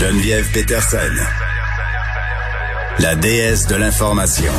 [0.00, 0.96] Geneviève Peterson,
[3.00, 4.50] la déesse de l'information.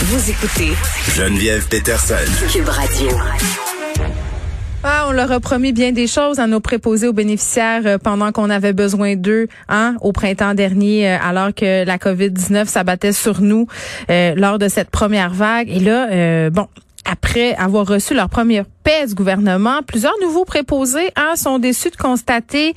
[0.00, 0.72] Vous écoutez
[1.16, 2.14] Geneviève Peterson.
[2.52, 3.08] Cube Radio.
[4.84, 8.30] Ah, on leur a promis bien des choses à nos préposés aux bénéficiaires euh, pendant
[8.30, 13.40] qu'on avait besoin d'eux hein, au printemps dernier, euh, alors que la COVID-19 s'abattait sur
[13.40, 13.68] nous
[14.10, 15.70] euh, lors de cette première vague.
[15.70, 16.68] Et là, bon,
[17.10, 21.96] après avoir reçu leur première paix du gouvernement, plusieurs nouveaux préposés hein, sont déçus de
[21.96, 22.74] constater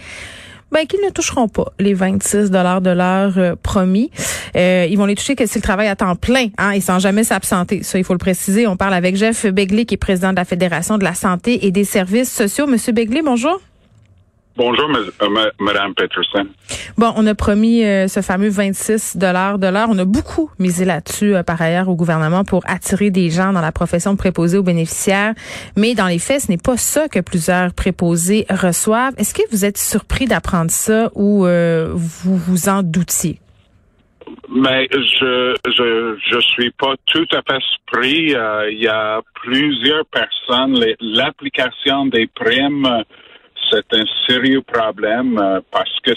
[0.71, 4.11] ben, qu'ils ne toucheront pas les 26 dollars de l'heure euh, promis.
[4.55, 6.99] Euh, ils vont les toucher que si le travail à temps plein hein, et sans
[6.99, 7.83] jamais s'absenter.
[7.83, 8.67] Ça, il faut le préciser.
[8.67, 11.71] On parle avec Jeff Begley, qui est président de la Fédération de la santé et
[11.71, 12.67] des services sociaux.
[12.67, 13.59] Monsieur Begley, bonjour.
[14.57, 16.45] Bonjour, euh, Madame Peterson.
[16.97, 19.87] Bon, on a promis euh, ce fameux 26 dollars de l'heure.
[19.89, 23.61] On a beaucoup misé là-dessus euh, par ailleurs au gouvernement pour attirer des gens dans
[23.61, 25.33] la profession de aux bénéficiaires.
[25.77, 29.13] Mais dans les faits, ce n'est pas ça que plusieurs préposés reçoivent.
[29.17, 33.39] Est-ce que vous êtes surpris d'apprendre ça ou vous vous en doutiez?
[34.49, 38.35] Mais je, je je suis pas tout à fait surpris.
[38.71, 40.83] Il y a plusieurs personnes.
[40.99, 43.03] L'application des primes
[43.71, 46.11] c'est un sérieux problème euh, parce que,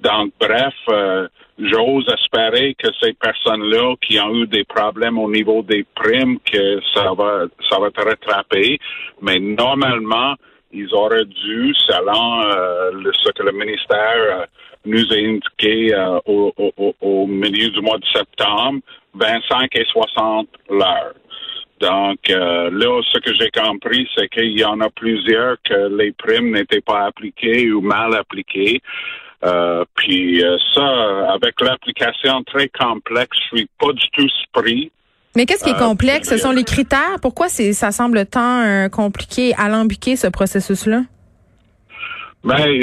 [0.00, 5.62] donc, bref, euh, j'ose espérer que ces personnes-là qui ont eu des problèmes au niveau
[5.62, 8.78] des primes, que ça va, ça va être rattrapé.
[9.20, 10.34] Mais normalement,
[10.72, 14.46] ils auraient dû, selon euh, ce que le ministère
[14.84, 15.94] nous a indiqué
[16.26, 18.80] au, au, au, milieu du mois de septembre,
[19.14, 21.14] 25 et 60 l'heure.
[21.82, 26.12] Donc euh, là, ce que j'ai compris, c'est qu'il y en a plusieurs que les
[26.12, 28.80] primes n'étaient pas appliquées ou mal appliquées.
[29.44, 34.92] Euh, puis euh, ça, avec l'application très complexe, je suis pas du tout surpris.
[35.34, 36.28] Mais qu'est-ce qui est complexe?
[36.28, 37.18] Ce sont les critères.
[37.20, 41.02] Pourquoi c'est ça semble tant compliqué, alambiqué ce processus-là?
[42.44, 42.82] Ben,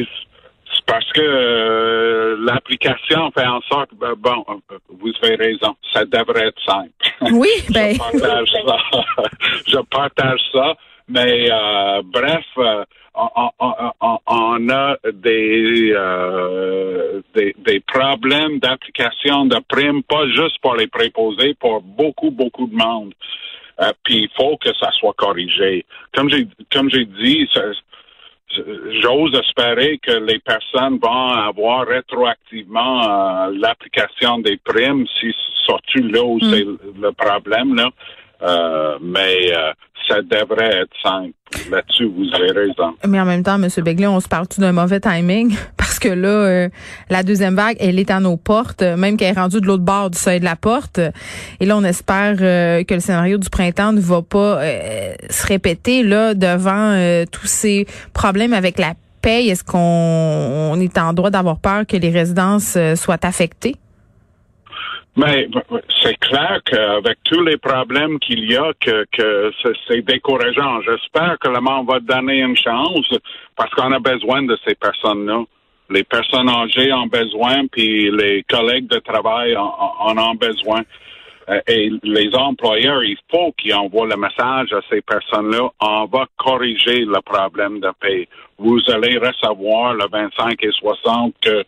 [0.90, 4.44] parce que euh, l'application fait en sorte, ben, bon,
[4.90, 6.90] vous avez raison, ça devrait être simple.
[7.34, 7.94] Oui, ben.
[7.94, 9.04] je partage ça.
[9.68, 10.76] je partage ça.
[11.08, 12.84] Mais euh, bref, euh,
[13.16, 15.96] on, a des,
[17.34, 22.76] des, des problèmes d'application de primes, pas juste pour les préposés, pour beaucoup, beaucoup de
[22.76, 23.14] monde.
[24.04, 25.86] puis il faut que ça soit corrigé.
[26.14, 27.62] Comme j'ai comme j'ai dit, ça,
[29.02, 35.32] j'ose espérer que les personnes vont avoir rétroactivement euh, l'application des primes si
[35.66, 36.52] surtout là où hmm.
[36.52, 36.66] c'est
[37.00, 37.90] le problème là.
[38.42, 39.72] Euh, mais euh,
[40.08, 41.34] ça devrait être simple.
[41.70, 42.96] Là-dessus, vous avez raison.
[43.06, 43.68] Mais en même temps, M.
[43.84, 45.56] Begley, on se parle-tu d'un mauvais timing?
[46.00, 46.70] Que là, euh,
[47.10, 50.10] la deuxième vague, elle est à nos portes, même qu'elle est rendue de l'autre bord
[50.10, 51.00] du seuil de la porte.
[51.60, 55.46] Et là, on espère euh, que le scénario du printemps ne va pas euh, se
[55.46, 56.96] répéter là devant
[57.32, 59.50] tous ces problèmes avec la paye.
[59.50, 63.76] Est-ce qu'on est en droit d'avoir peur que les résidences soient affectées?
[65.18, 65.50] Mais
[66.02, 69.52] c'est clair qu'avec tous les problèmes qu'il y a, que, que
[69.88, 70.82] c'est décourageant.
[70.82, 73.14] J'espère que le monde va donner une chance
[73.58, 75.44] parce qu'on a besoin de ces personnes-là.
[75.90, 80.82] Les personnes âgées ont besoin, puis les collègues de travail en, ont besoin.
[81.50, 85.70] Euh, et les employeurs, il faut qu'ils envoient le message à ces personnes-là.
[85.82, 88.28] On va corriger le problème de paie.
[88.60, 91.64] Vous allez recevoir le 25 et 60 que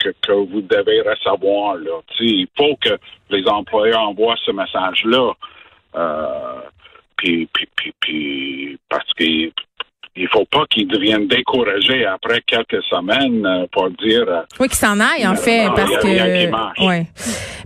[0.00, 1.76] que, vous devez recevoir.
[1.76, 2.00] Là.
[2.20, 2.98] il faut que
[3.30, 5.32] les employeurs envoient ce message-là.
[5.96, 6.60] Euh,
[7.16, 9.52] puis, puis, puis, parce qu'il
[10.16, 14.24] il faut pas qu'ils deviennent découragés après quelques semaines euh, pour dire.
[14.26, 16.86] Euh, oui, qu'ils s'en aillent en fait, parce que.
[16.86, 17.06] Ouais.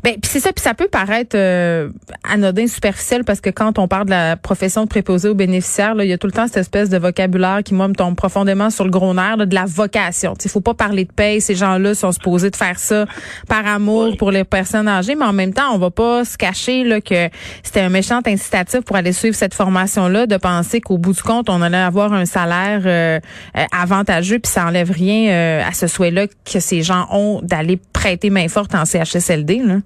[0.03, 1.91] Ben, puis c'est ça, puis ça peut paraître euh,
[2.25, 6.05] anodin, superficiel, parce que quand on parle de la profession de préposé aux bénéficiaires, là,
[6.05, 8.71] il y a tout le temps cette espèce de vocabulaire qui moi me tombe profondément
[8.71, 10.35] sur le gros nerf de la vocation.
[10.43, 11.41] Il faut pas parler de paye.
[11.41, 13.05] Ces gens-là sont supposés de faire ça
[13.47, 16.83] par amour pour les personnes âgées, mais en même temps, on va pas se cacher
[16.83, 17.29] là que
[17.63, 21.49] c'était un méchant incitatif pour aller suivre cette formation-là, de penser qu'au bout du compte,
[21.49, 22.40] on allait avoir un salaire
[22.87, 23.19] euh,
[23.57, 27.79] euh, avantageux, puis ça enlève rien euh, à ce souhait-là que ces gens ont d'aller
[27.93, 29.63] prêter main forte en CHSLD.
[29.65, 29.77] Là.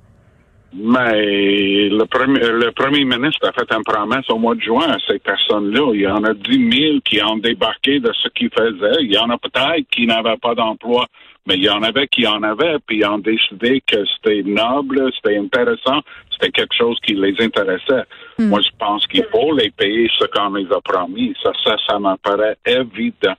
[0.76, 4.96] Mais le premier, le premier ministre a fait une promesse au mois de juin à
[5.06, 5.92] ces personnes-là.
[5.94, 9.02] Il y en a 10 000 qui ont débarqué de ce qu'ils faisaient.
[9.02, 11.06] Il y en a peut-être qui n'avaient pas d'emploi,
[11.46, 15.10] mais il y en avait qui en avaient, puis ils ont décidé que c'était noble,
[15.14, 16.00] c'était intéressant,
[16.32, 18.04] c'était quelque chose qui les intéressait.
[18.38, 18.48] Hmm.
[18.48, 21.34] Moi, je pense qu'il faut les payer ce qu'on les a promis.
[21.40, 23.34] Ça, ça, ça m'apparaît évident.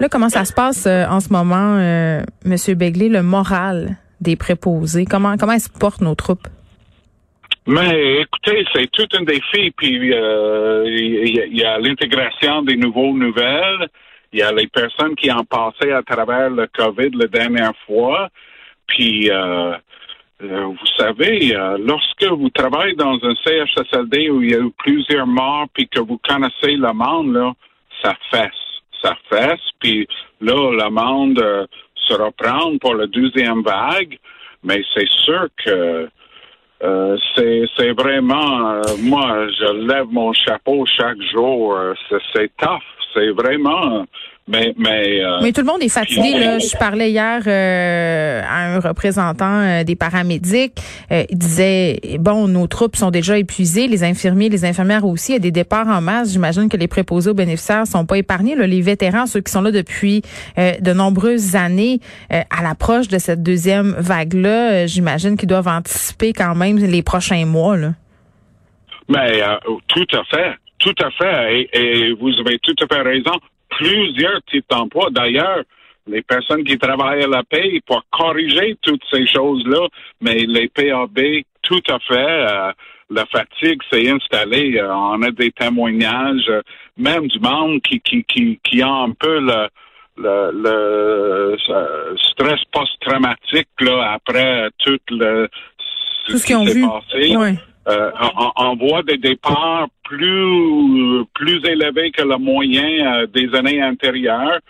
[0.00, 3.98] Là, comment ça se passe euh, en ce moment, euh, Monsieur Begley, le moral?
[4.20, 5.04] Des préposés?
[5.04, 6.48] Comment, comment elles se portent nos troupes?
[7.66, 9.70] Mais écoutez, c'est tout un défi.
[9.76, 13.88] Puis euh, il y, a l'intégration des nouveaux nouvelles.
[14.32, 18.28] il y a les personnes qui ont passé à travers le COVID la dernière fois.
[18.86, 19.74] Puis, euh,
[20.42, 25.26] euh, vous savez, lorsque vous travaillez dans un CHSLD où il y a eu plusieurs
[25.26, 27.52] morts, puis que vous connaissez le monde, là,
[28.02, 28.50] ça fesse.
[29.00, 29.60] Ça fesse.
[29.78, 30.08] Puis
[30.40, 31.68] là, le monde
[32.10, 34.18] se reprend pour la deuxième vague.
[34.62, 36.08] Mais c'est sûr que
[36.82, 41.74] euh, c'est vraiment, euh, moi, je lève mon chapeau chaque jour.
[41.74, 41.94] Euh,
[42.34, 42.80] c'est tough.
[43.14, 44.06] C'est vraiment
[44.50, 46.38] mais, mais, euh, mais tout le monde est fatigué.
[46.38, 46.58] Là.
[46.58, 47.40] Je parlais hier
[48.76, 50.80] un représentant euh, des paramédics.
[51.10, 55.32] il disait bon, nos troupes sont déjà épuisées, les infirmiers, les infirmières aussi.
[55.32, 56.32] Il y a des départs en masse.
[56.32, 58.54] J'imagine que les préposés aux bénéficiaires sont pas épargnés.
[58.54, 60.22] Les vétérans, ceux qui sont là depuis
[60.56, 62.00] de nombreuses années,
[62.30, 67.76] à l'approche de cette deuxième vague-là, j'imagine qu'ils doivent anticiper quand même les prochains mois.
[69.08, 69.42] Mais
[69.88, 70.54] tout à fait.
[70.78, 71.68] Tout à fait.
[71.72, 73.32] et, vous avez tout à fait raison
[73.70, 75.08] plusieurs types d'emplois.
[75.10, 75.62] D'ailleurs,
[76.10, 79.86] les personnes qui travaillent à la paix pour corriger toutes ces choses-là,
[80.20, 81.18] mais les PAB,
[81.62, 82.72] tout à fait, euh,
[83.10, 84.78] la fatigue s'est installée.
[84.78, 86.62] Euh, on a des témoignages, euh,
[86.96, 89.68] même du monde qui, qui, qui, qui a un peu le,
[90.16, 91.56] le,
[92.30, 95.48] stress post-traumatique là, après tout le
[96.26, 96.86] tout ce qu'ils ont vu.
[96.86, 97.34] Passé.
[97.88, 98.10] Euh,
[98.56, 104.60] on, voit des départs plus plus élevés que le moyen des années antérieures.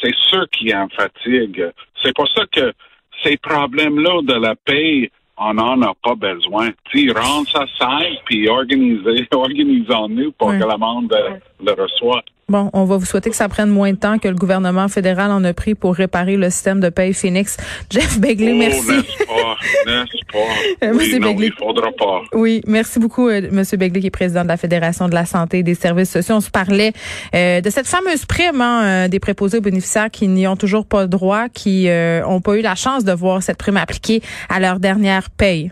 [0.00, 1.70] C'est sûr qu'il y a une fatigue.
[2.02, 2.72] C'est pour ça que
[3.22, 6.70] ces problèmes-là de la paix, on n'en a pas besoin.
[6.90, 12.22] T'sais, rendre ça simple puis organisons-nous pour que le monde euh, le reçoive.
[12.50, 15.30] Bon, on va vous souhaiter que ça prenne moins de temps que le gouvernement fédéral
[15.30, 17.58] en a pris pour réparer le système de paye Phoenix.
[17.90, 18.88] Jeff Begley, oh, merci.
[18.88, 22.22] N'est-ce pas, oui, non, il faudra pas.
[22.32, 25.58] Oui, merci beaucoup, euh, Monsieur Begley, qui est président de la Fédération de la santé
[25.58, 26.36] et des services sociaux.
[26.36, 26.94] On se parlait
[27.34, 30.86] euh, de cette fameuse prime hein, euh, des préposés aux bénéficiaires qui n'y ont toujours
[30.86, 34.80] pas droit, qui n'ont pas eu la chance de voir cette prime appliquée à leur
[34.80, 35.70] dernière paye.